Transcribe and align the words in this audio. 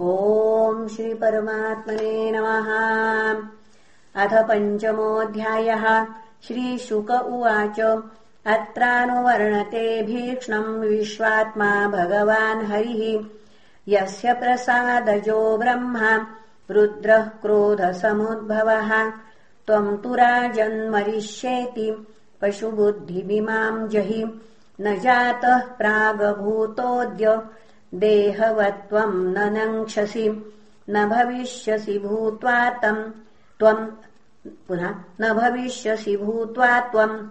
ॐ 0.00 0.88
श्रीपरमात्मने 0.88 2.30
नमः। 2.30 2.68
अथ 4.22 4.48
पञ्चमोऽध्यायः। 4.48 6.04
श्रीशुक 6.46 7.10
उवाच। 7.10 7.80
अत्रानुवर्णते 8.46 10.02
भीक्ष्णम् 10.02 10.80
विश्वात्मा 10.80 11.88
भगवान् 11.88 12.66
हरिः। 12.66 13.24
यस्य 13.88 14.32
प्रसादजो 14.32 15.56
ब्रह्मा 15.56 16.26
रुद्रः 16.70 17.22
क्रोधसमुद्भवः। 17.22 19.10
त्वम् 19.66 19.98
तु 19.98 20.14
राजन्मरिष्येति 20.14 22.06
पशुबुद्धिमिमाम् 22.40 23.88
जहि। 23.88 24.40
न 24.80 24.98
जातः 24.98 25.58
प्रागभूतोऽद्य 25.58 27.42
देहवत्त्वम् 28.02 29.16
न 29.34 29.36
नङ्क्षसि 29.56 30.26
न 30.90 30.94
भविष्यसि 31.08 31.98
भूत्वा 31.98 32.56
तम् 32.82 33.10
त्वम् 33.58 33.86
पुनः 34.68 34.94
न 35.20 35.22
भविष्यसि 35.34 36.16
भूत्वा 36.16 36.80
त्वम् 36.90 37.28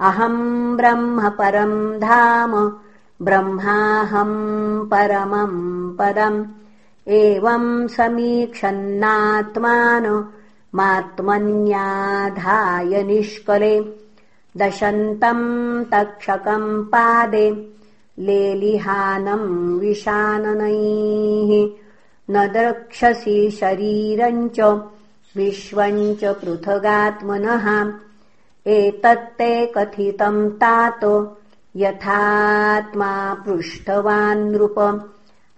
अहम् 0.00 0.76
ब्रह्म 0.76 1.28
परम् 1.28 2.00
धाम 2.00 2.72
ब्रह्माहम् 3.22 4.86
परमम् 4.86 5.98
पदम्। 5.98 6.44
एवम् 7.08 7.88
समीक्षन्नात्मान 7.88 10.28
मात्मन्याधाय 10.74 13.02
निष्कले। 13.02 14.02
दशन्तम् 14.56 15.84
तक्षकम् 15.84 16.84
पादे 16.84 17.72
लेलिहानम् 18.18 19.80
विशाननैः 19.80 21.81
न 22.32 22.52
द्रक्षसि 22.52 23.56
शरीरम् 23.60 24.48
च 24.48 24.90
विश्वम् 25.36 26.14
च 26.14 26.24
पृथगात्मनः 26.24 27.92
एतत्ते 28.66 29.66
कथितम् 29.66 30.50
तात 30.50 31.00
यथात्मा 31.76 33.34
पृष्टवान् 33.34 34.52
नृप। 34.52 35.08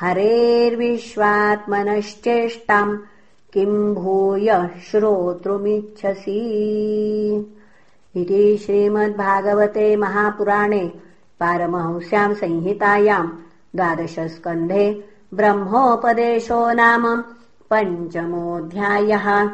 हरेर्विश्वात्मनश्चेष्टाम् 0.00 2.98
किम् 3.54 3.94
भूयः 3.94 4.66
श्रोतृमिच्छसि। 4.66 6.40
इति 8.16 8.56
श्रीमद्भागवते 8.56 9.96
महापुराणे 9.96 10.92
पारमहंस्याम् 11.40 12.34
संहितायाम् 12.34 13.30
द्वादशस्कन्धे 13.76 15.09
ब्रह्मोपदेशो 15.34 16.72
नाम 16.72 17.24
पञ्चमोऽध्यायः। 17.72 19.50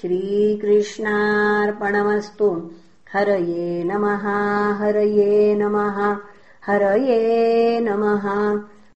श्रीकृष्णार्पणमस्तु। 0.00 2.70
हरये 3.12 3.84
नमः 3.84 4.74
हरये 4.74 5.54
नमः 5.54 6.16
हरये 6.66 7.80
नमः 7.80 8.60